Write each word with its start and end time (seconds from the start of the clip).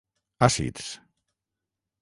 Àcids: 0.47 0.89